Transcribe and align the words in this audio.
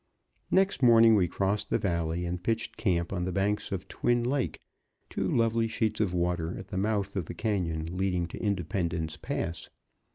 Next 0.49 0.81
morning 0.81 1.13
we 1.13 1.27
crossed 1.27 1.69
the 1.69 1.77
valley 1.77 2.25
and 2.25 2.41
pitched 2.43 2.75
camp 2.75 3.13
on 3.13 3.23
the 3.23 3.31
banks 3.31 3.71
of 3.71 3.87
Twin 3.87 4.23
Lake, 4.23 4.59
two 5.11 5.29
lovely 5.29 5.67
sheets 5.67 5.99
of 6.01 6.11
water 6.11 6.57
at 6.57 6.69
the 6.69 6.75
mouth 6.79 7.15
of 7.15 7.25
the 7.27 7.35
canyon 7.35 7.95
leading 7.97 8.25
to 8.29 8.39
Independence 8.41 9.15
Pass. 9.17 9.69